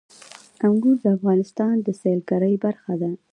انګور 0.65 0.95
د 1.03 1.05
افغانستان 1.17 1.75
د 1.85 1.87
سیلګرۍ 2.01 2.55
برخه 2.65 2.93
ده. 3.01 3.11